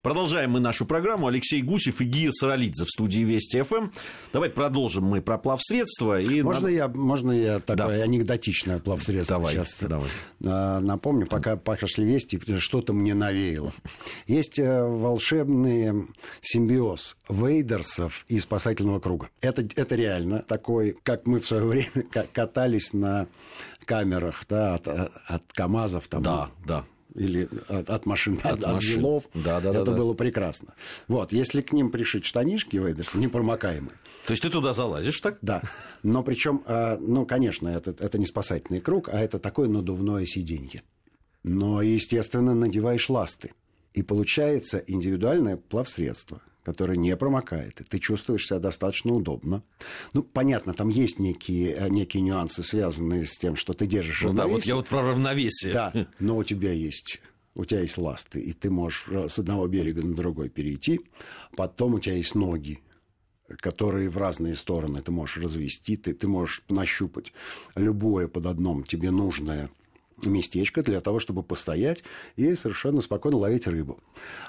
[0.00, 1.26] Продолжаем мы нашу программу.
[1.26, 3.88] Алексей Гусев и Гия Саралидзе в студии Вести ФМ.
[4.32, 6.20] Давай продолжим мы про плавсредства.
[6.20, 6.76] И можно, нам...
[6.76, 8.04] я, можно я такое да.
[8.04, 10.08] анекдотичное плавсредство давай, сейчас давай.
[10.82, 13.72] напомню, пока пошли вести, что-то мне навеяло.
[14.28, 16.06] Есть э, волшебный
[16.42, 19.30] симбиоз вейдерсов и спасательного круга.
[19.40, 21.90] Это, это реально такой, как мы в свое время
[22.32, 23.26] катались на
[23.84, 26.06] камерах да, от, от КАМАЗов.
[26.06, 26.84] Там, да, да
[27.14, 29.00] или от, от машин, от, от машин.
[29.00, 29.24] вилов.
[29.34, 30.18] Да, да, это да, было да.
[30.18, 30.74] прекрасно.
[31.06, 33.92] Вот, если к ним пришить штанишки Вейдерс, непромокаемые.
[34.26, 35.38] То есть ты туда залазишь, так?
[35.42, 35.62] Да.
[36.02, 40.82] Но причем, а, ну, конечно, это, это не спасательный круг, а это такое надувное сиденье.
[41.42, 43.52] Но, естественно, надеваешь ласты.
[43.94, 49.62] И получается индивидуальное плавсредство который не промокает, и ты чувствуешь себя достаточно удобно.
[50.12, 54.28] Ну, понятно, там есть некие, э, некие нюансы, связанные с тем, что ты держишь ну,
[54.28, 54.50] равновесие.
[54.50, 55.72] Да, вот я вот про равновесие.
[55.72, 57.22] Да, но у тебя есть
[57.54, 61.00] у тебя есть ласты, и ты можешь э, с одного берега на другой перейти.
[61.56, 62.80] Потом у тебя есть ноги,
[63.56, 67.32] которые в разные стороны ты можешь развести, ты, ты можешь нащупать
[67.76, 69.70] любое под одном тебе нужное
[70.24, 72.02] местечко для того, чтобы постоять
[72.36, 73.98] и совершенно спокойно ловить рыбу.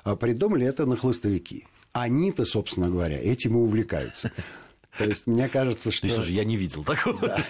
[0.04, 4.32] А придумали это на хлыстовики они-то, собственно говоря, этим и увлекаются.
[4.98, 6.08] То есть мне кажется, что...
[6.08, 7.42] Слушай, я не видел такого.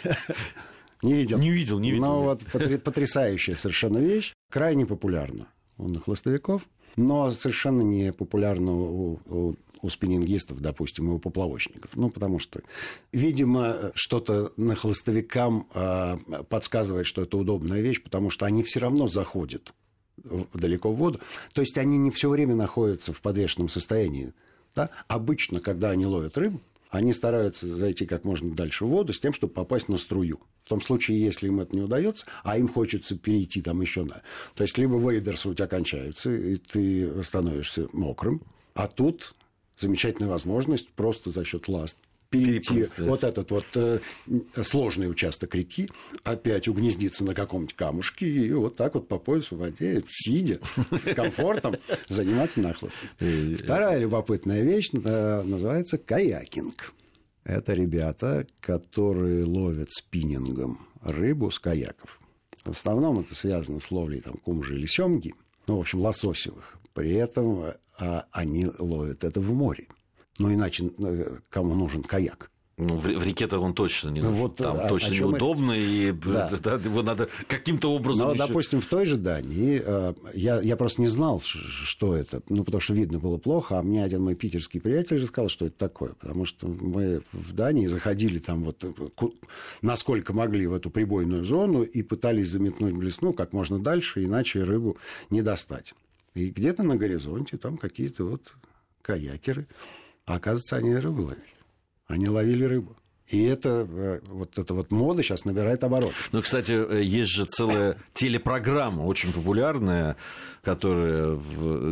[1.02, 1.39] Не видел.
[1.39, 2.06] Не видел, не видел.
[2.06, 2.44] Но вот
[2.84, 5.48] потрясающая совершенно вещь, крайне популярна
[5.80, 11.95] у хлостовиков, но совершенно не популярна у, у, у спиннингистов, допустим, и у поплавочников.
[11.95, 12.61] Ну, потому что,
[13.11, 16.17] видимо, что-то на хлостовикам э,
[16.49, 19.73] подсказывает, что это удобная вещь, потому что они все равно заходят
[20.53, 21.19] далеко в воду.
[21.53, 24.33] То есть они не все время находятся в подвешенном состоянии.
[24.75, 24.89] Да?
[25.08, 29.34] Обычно, когда они ловят рыбу, они стараются зайти как можно дальше в воду с тем,
[29.34, 30.40] чтобы попасть на струю.
[30.66, 34.22] В том случае, если им это не удается, а им хочется перейти там еще на...
[34.56, 38.42] То есть, либо вейдерсы у тебя кончаются, и ты становишься мокрым,
[38.73, 39.36] а тут
[39.78, 41.98] замечательная возможность просто за счет ласт
[42.30, 43.99] перейти вот этот вот э,
[44.61, 45.89] сложный участок реки,
[46.23, 50.59] опять угнездиться на каком-нибудь камушке и вот так вот по поясу в воде, сидя,
[51.05, 51.76] с комфортом,
[52.08, 53.09] заниматься нахлостом.
[53.58, 56.93] Вторая любопытная вещь э, называется каякинг.
[57.43, 62.20] Это ребята, которые ловят спиннингом рыбу с каяков.
[62.64, 65.33] В основном это связано с ловлей там, кумжи или семги,
[65.67, 66.77] ну, в общем, лососевых.
[66.93, 69.87] При этом а, они ловят это в море.
[70.39, 72.50] Ну, иначе э, кому нужен каяк?
[72.80, 74.36] Ну, в, в реке-то он точно не нужен.
[74.36, 75.77] Вот, Там а, точно неудобно, мы...
[75.77, 76.50] и да.
[76.64, 78.27] Да, его надо каким-то образом.
[78.27, 78.48] Ну, еще...
[78.48, 82.42] допустим, в той же Дании э, я, я просто не знал, что это.
[82.48, 85.66] Ну, потому что видно было плохо, а мне один мой питерский приятель же сказал, что
[85.66, 86.14] это такое.
[86.14, 88.94] Потому что мы в Дании заходили там вот э,
[89.82, 94.95] насколько могли в эту прибойную зону и пытались заметнуть блесну как можно дальше, иначе рыбу
[95.30, 95.95] не достать.
[96.33, 98.54] И где-то на горизонте там какие-то вот
[99.02, 99.67] каякеры
[100.30, 101.44] а оказывается, они рыбу ловили.
[102.06, 102.95] Они ловили рыбу.
[103.30, 106.14] И это, э, вот эта вот мода сейчас набирает оборот.
[106.32, 110.16] Ну, кстати, э, есть же целая телепрограмма, очень популярная,
[110.64, 111.40] которая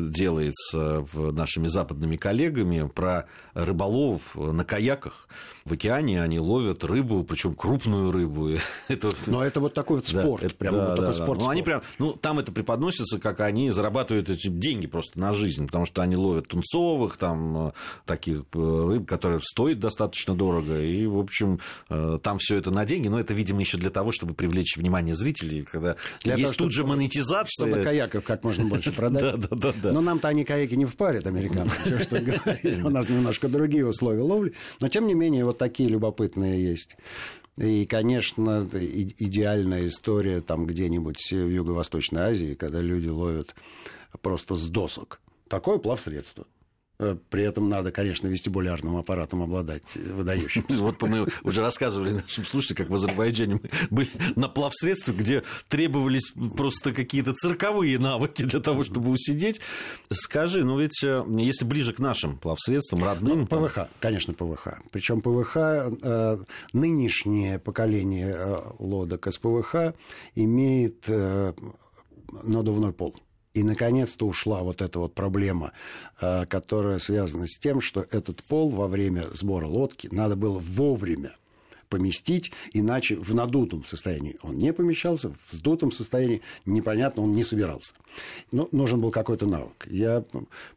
[0.09, 5.27] делается нашими западными коллегами про рыболовов на каяках.
[5.67, 8.51] В океане они ловят рыбу, причем крупную рыбу.
[8.87, 10.41] это, Но это вот такой вот спорт.
[10.41, 11.13] Да, прям да, вот да, такой да.
[11.13, 11.39] спорт.
[11.41, 15.65] Ну, они прям, ну, там это преподносится, как они зарабатывают эти деньги просто на жизнь,
[15.65, 17.71] потому что они ловят тунцовых, там, э,
[18.05, 23.07] таких рыб, которые стоят достаточно дорого, и, в общем, э, там все это на деньги,
[23.07, 26.73] но это, видимо, еще для того, чтобы привлечь внимание зрителей, когда для есть того, тут
[26.73, 27.67] же монетизация.
[27.67, 29.17] Чтобы каяков как можно больше продать.
[29.27, 29.91] Да, да, да, да.
[29.91, 31.99] Но нам-то они каяки не впарят, американцы.
[32.83, 34.53] У нас немножко другие условия ловли.
[34.79, 36.95] Но, тем не менее, вот такие любопытные есть.
[37.57, 43.55] И, конечно, идеальная история там где-нибудь в Юго-Восточной Азии, когда люди ловят
[44.21, 45.19] просто с досок.
[45.47, 46.45] Такое плавсредство.
[46.99, 50.81] Э, при этом надо, конечно, вестибулярным аппаратом обладать выдающимся.
[50.81, 56.33] Вот мы уже рассказывали нашим слушателям, как в Азербайджане мы были на плавсредствах, где требовались
[56.55, 59.61] просто какие-то цирковые навыки для того, чтобы усидеть.
[60.09, 63.47] Скажи, ну ведь э, если ближе к нашим плавсредствам, родным...
[63.49, 64.79] Ну, ПВХ, конечно, ПВХ.
[64.91, 66.37] Причем ПВХ, э,
[66.73, 69.93] нынешнее поколение э, лодок из ПВХ
[70.35, 71.53] имеет э,
[72.43, 73.15] надувной пол.
[73.57, 75.71] И, наконец-то, ушла вот эта вот проблема,
[76.21, 81.35] э, которая связана с тем, что этот пол во время сбора лодки надо было вовремя
[81.89, 87.95] поместить, иначе в надутом состоянии он не помещался, в вздутом состоянии непонятно, он не собирался.
[88.51, 89.87] Но нужен был какой-то навык.
[89.89, 90.23] Я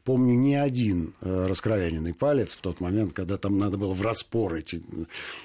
[0.05, 4.55] помню не один э, раскровяненный палец в тот момент, когда там надо было в распор
[4.55, 4.83] эти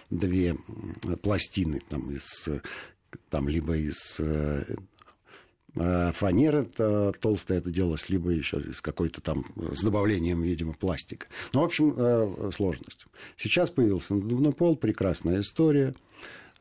[0.09, 0.55] две
[1.21, 2.47] пластины там, из,
[3.29, 4.63] там, либо из э,
[5.75, 6.65] фанера
[7.19, 11.27] толстая это делалось, либо еще с какой-то там, с добавлением, видимо, пластика.
[11.53, 13.05] Ну, в общем, э, сложность.
[13.37, 15.93] Сейчас появился надувной пол, прекрасная история.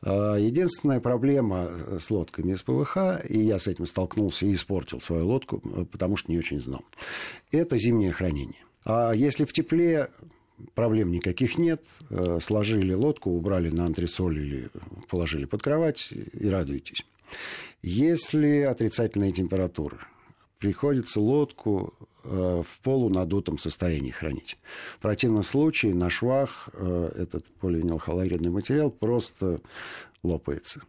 [0.03, 5.59] Единственная проблема с лодками из ПВХ, и я с этим столкнулся и испортил свою лодку,
[5.91, 6.83] потому что не очень знал,
[7.51, 8.59] это зимнее хранение.
[8.85, 10.09] А если в тепле
[10.73, 11.83] проблем никаких нет.
[12.09, 14.69] Э, сложили лодку, убрали на антресоль или
[15.09, 17.05] положили под кровать и радуйтесь.
[17.87, 19.99] Если отрицательные температуры,
[20.57, 21.93] приходится лодку
[22.23, 24.57] э, в полунадутом состоянии хранить.
[24.97, 29.61] В противном случае на швах э, этот поливинилхлоридный материал просто
[30.23, 30.81] лопается.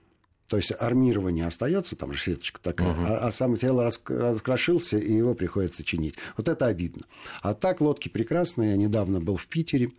[0.48, 3.06] То есть армирование остается, там же сеточка такая, uh-huh.
[3.06, 6.14] а, а сам материал раскрошился, и его приходится чинить.
[6.38, 7.02] Вот это обидно.
[7.42, 8.70] А так лодки прекрасные.
[8.70, 9.92] Я недавно был в Питере,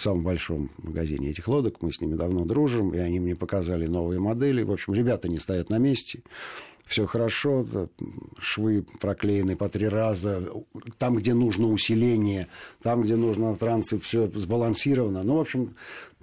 [0.00, 1.82] в самом большом магазине этих лодок.
[1.82, 4.62] Мы с ними давно дружим, и они мне показали новые модели.
[4.62, 6.22] В общем, ребята не стоят на месте.
[6.86, 7.66] Все хорошо,
[8.38, 10.42] швы проклеены по три раза.
[10.96, 12.48] Там, где нужно усиление,
[12.82, 15.22] там, где нужно трансы, все сбалансировано.
[15.22, 15.74] Ну, в общем,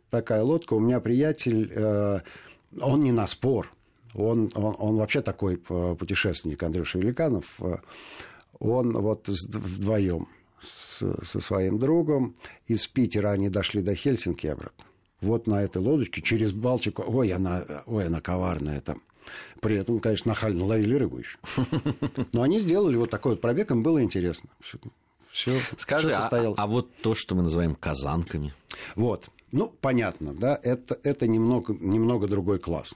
[0.10, 0.74] такая лодка.
[0.74, 2.20] У меня приятель э,
[2.82, 3.72] он не на спор.
[4.16, 7.62] Он, он, он вообще такой э, путешественник, Андрюша Великанов.
[7.62, 7.78] Э,
[8.58, 10.28] он вот вдвоем
[10.62, 14.86] с, со своим другом из Питера они дошли до Хельсинки обратно.
[15.22, 17.04] Вот на этой лодочке через Балтику.
[17.08, 19.02] Ой, она, ой, она коварная там.
[19.60, 21.38] При этом, конечно, нахально ловили рыбу еще.
[22.34, 24.50] Но они сделали вот такой вот пробег, им было интересно.
[25.38, 28.56] Все, Скажи, все а, а вот то, что мы называем казанками?
[28.96, 29.30] Вот.
[29.52, 32.96] Ну, понятно, да, это, это немного, немного другой класс.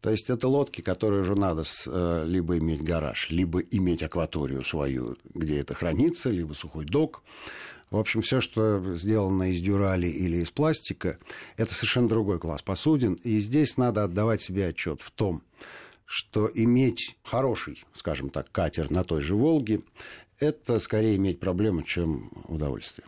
[0.00, 4.64] То есть это лодки, которые уже надо с, э, либо иметь гараж, либо иметь акваторию
[4.64, 7.24] свою, где это хранится, либо сухой док.
[7.90, 11.18] В общем, все, что сделано из дюрали или из пластика,
[11.56, 13.14] это совершенно другой класс посудин.
[13.14, 15.42] И здесь надо отдавать себе отчет в том,
[16.04, 19.82] что иметь хороший, скажем так, катер на той же Волге,
[20.40, 23.06] это скорее иметь проблему, чем удовольствие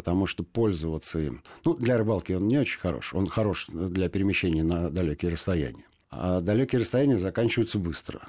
[0.00, 1.42] потому что пользоваться им...
[1.62, 3.12] Ну, для рыбалки он не очень хорош.
[3.12, 5.84] Он хорош для перемещения на далекие расстояния.
[6.08, 8.26] А далекие расстояния заканчиваются быстро.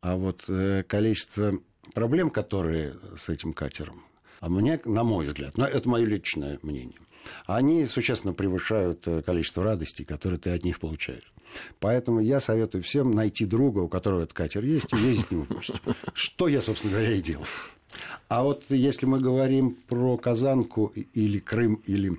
[0.00, 1.58] А вот э, количество
[1.92, 4.04] проблем, которые с этим катером,
[4.38, 7.00] а мне, на мой взгляд, но это мое личное мнение,
[7.46, 11.32] они существенно превышают э, количество радостей, которые ты от них получаешь.
[11.80, 15.46] Поэтому я советую всем найти друга, у которого этот катер есть, и ездить к нему
[16.14, 17.46] Что я, собственно говоря, и делал.
[18.28, 22.18] А вот если мы говорим про Казанку или Крым, или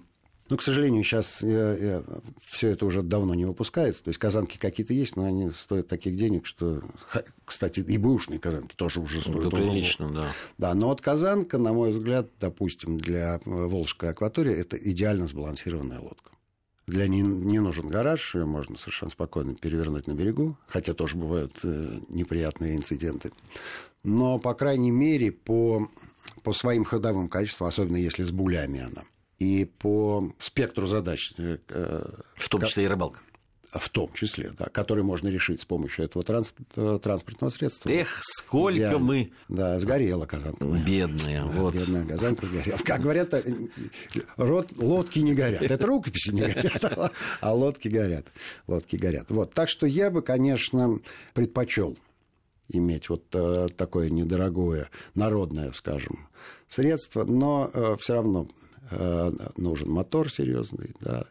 [0.50, 2.02] ну, к сожалению, сейчас э, э,
[2.44, 4.04] все это уже давно не выпускается.
[4.04, 6.82] То есть казанки какие-то есть, но они стоят таких денег, что,
[7.46, 9.42] кстати, и бэушные казанки тоже уже стоят.
[9.42, 10.32] Это прилично, да.
[10.58, 16.32] Да, но вот казанка, на мой взгляд, допустим, для Волжской акватории, это идеально сбалансированная лодка.
[16.90, 21.60] Для нее не нужен гараж, ее можно совершенно спокойно перевернуть на берегу, хотя тоже бывают
[21.64, 23.32] э, неприятные инциденты
[24.04, 25.90] но, по крайней мере, по,
[26.44, 29.04] по своим ходовым качествам, особенно если с булями она,
[29.38, 31.34] и по спектру задач.
[31.38, 31.58] Э,
[32.36, 33.20] в том числе и рыбалка.
[33.72, 37.92] В том числе, да, который можно решить с помощью этого транс, э, транспортного средства.
[37.92, 38.98] Эх, сколько Идеально.
[38.98, 39.32] мы...
[39.48, 40.66] Да, сгорела казанка.
[40.66, 41.76] Бедная, да, вот.
[41.76, 42.80] Бедная казанка сгорела.
[42.84, 43.44] Как говорят, э,
[44.38, 45.62] рот, лодки не горят.
[45.62, 47.12] Это рукописи не горят,
[47.42, 48.26] а лодки горят.
[48.66, 49.30] Лодки горят.
[49.30, 49.54] Вот.
[49.54, 51.00] Так что я бы, конечно,
[51.36, 51.96] предпочел
[52.70, 56.28] иметь вот э, такое недорогое, народное, скажем,
[56.68, 58.48] средство, но все равно
[59.58, 61.28] нужен мотор серьезный, да.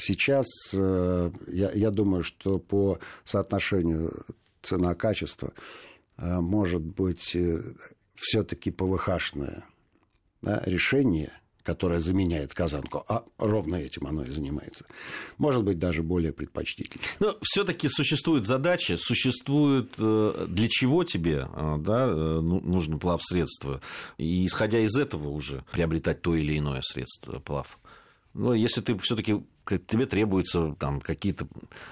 [0.00, 4.24] Сейчас я, я думаю, что по соотношению
[4.62, 5.52] цена-качество
[6.16, 7.36] может быть
[8.14, 9.64] все-таки ПВХшное
[10.42, 14.86] да, решение которая заменяет казанку, а ровно этим оно и занимается,
[15.38, 17.04] может быть даже более предпочтительно.
[17.20, 23.80] Но все-таки существует задача, существует э, для чего тебе э, да, э, ну, нужно плавсредство,
[24.18, 27.78] и исходя из этого уже приобретать то или иное средство плав.
[28.32, 29.42] Но если ты все-таки
[29.78, 31.46] тебе требуются там какие-то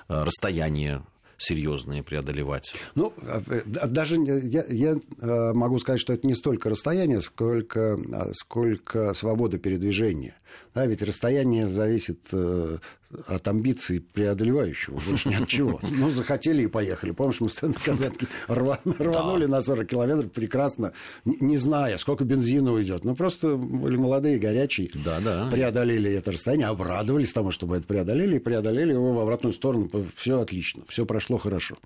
[0.09, 1.03] расстояния
[1.39, 2.75] серьезные преодолевать?
[2.95, 8.33] Ну, э, даже я, я э, могу сказать, что это не столько расстояние, сколько, а,
[8.35, 10.37] сколько свобода передвижения.
[10.75, 12.79] Да, ведь расстояние зависит э,
[13.27, 15.81] от амбиций преодолевающего, больше ни от чего.
[15.91, 17.11] Ну, захотели и поехали.
[17.11, 20.93] Помнишь, мы с тобой на Казанке рванули на 40 километров прекрасно,
[21.25, 23.05] не зная, сколько бензина уйдет.
[23.05, 25.49] Ну, просто были молодые, горячие, да, да.
[25.51, 29.91] преодолели это расстояние, обрадовались тому, что мы это преодолели, и преодолели его в обратную сторону.
[30.15, 31.77] Все отлично, все прошло хорошо.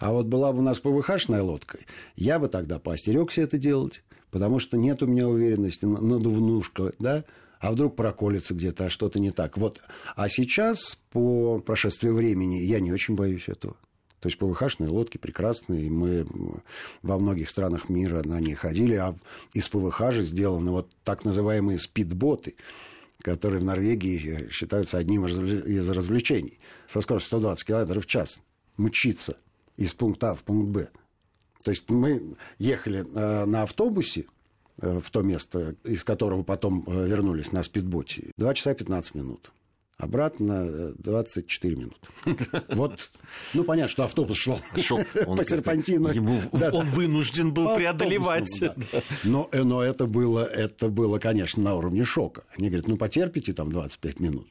[0.00, 1.78] А вот была бы у нас ПВХшная лодка,
[2.16, 7.24] я бы тогда поостерегся это делать, потому что нет у меня уверенности, надувнушка, да,
[7.62, 9.56] а вдруг проколется где-то, а что-то не так.
[9.56, 9.80] Вот.
[10.16, 13.76] А сейчас, по прошествии времени, я не очень боюсь этого.
[14.18, 16.26] То есть ПВХшные лодки прекрасные, мы
[17.02, 19.14] во многих странах мира на них ходили, а
[19.54, 22.56] из ПВХ же сделаны вот так называемые спидботы,
[23.22, 26.58] которые в Норвегии считаются одним из развлечений.
[26.88, 28.40] Со скоростью 120 км в час
[28.76, 29.36] мчиться
[29.76, 30.88] из пункта А в пункт Б.
[31.62, 34.24] То есть мы ехали э, на автобусе э,
[34.78, 39.52] в то место, из которого потом э, вернулись на спидботе, 2 часа 15 минут
[40.02, 42.62] обратно 24 э, минуты.
[42.74, 43.10] Вот,
[43.54, 46.08] ну, понятно, что автобус шел по серпантину.
[46.08, 48.50] Ему, да, он вынужден был преодолевать.
[48.60, 48.74] Да.
[49.24, 52.44] Но, э, но это, было, это было, конечно, на уровне шока.
[52.56, 54.48] Они говорят, ну, потерпите там 25 минут.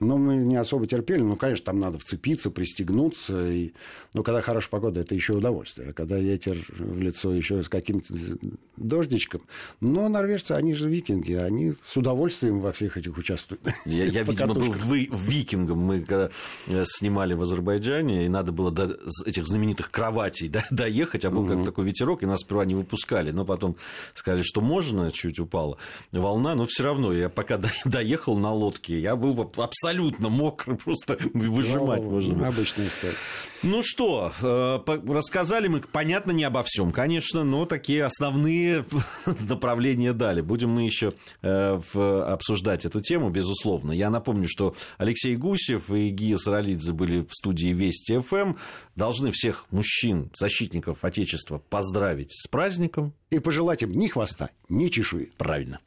[0.00, 1.22] Но мы не особо терпели.
[1.22, 3.50] Ну, конечно, там надо вцепиться, пристегнуться.
[3.50, 3.72] И...
[4.14, 5.90] Но когда хорошая погода, это еще удовольствие.
[5.90, 8.14] А когда ветер в лицо еще с каким-то
[8.76, 9.42] дождичком.
[9.80, 13.60] Но норвежцы, они же викинги, они с удовольствием во всех этих участвуют.
[13.84, 15.78] Я, я видимо, был викингом.
[15.78, 16.30] Мы когда
[16.68, 21.54] э, снимали в Азербайджане, и надо было до этих знаменитых кроватей доехать, а был угу.
[21.54, 23.32] как такой ветерок, и нас сперва не выпускали.
[23.32, 23.76] Но потом
[24.14, 25.76] сказали, что можно, чуть упала
[26.12, 31.18] волна, но все равно я пока доехал на лодке, я был абсолютно абсолютно мокрый, просто
[31.34, 32.48] выжимать ну, можно.
[32.48, 33.14] Обычная история.
[33.62, 34.78] Ну что, э,
[35.12, 38.84] рассказали мы, понятно, не обо всем, конечно, но такие основные
[39.48, 40.40] направления дали.
[40.42, 41.80] Будем мы еще э,
[42.26, 43.92] обсуждать эту тему, безусловно.
[43.92, 48.54] Я напомню, что Алексей Гусев и Гия Саралидзе были в студии Вести ФМ.
[48.94, 53.12] Должны всех мужчин, защитников Отечества поздравить с праздником.
[53.30, 55.30] И пожелать им ни хвоста, ни чешуи.
[55.36, 55.80] Правильно.